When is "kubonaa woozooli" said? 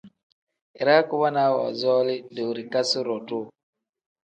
1.09-2.15